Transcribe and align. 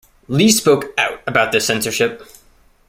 Li 0.29 0.49
spoke 0.51 0.85
out 0.97 1.21
about 1.27 1.51
this 1.51 1.67
censorship. 1.67 2.27